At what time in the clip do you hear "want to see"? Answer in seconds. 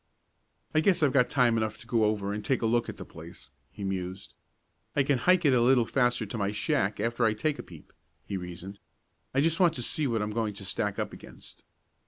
9.59-10.07